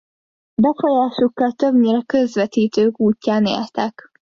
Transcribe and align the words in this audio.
Befolyásukkal 0.61 1.51
többnyire 1.51 2.03
közvetítők 2.05 2.99
útján 2.99 3.45
éltek. 3.45 4.09